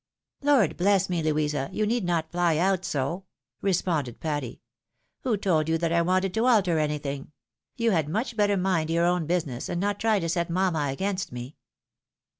[0.41, 1.69] "Lord bless me, Louisa!
[1.71, 3.25] you need not fly out so,"
[3.61, 4.59] responded Patty;
[5.19, 7.31] "who told you that I wanted to alter anything?
[7.77, 11.31] You had much better mind your own busiuess, and not try to set mamma against
[11.31, 11.55] me."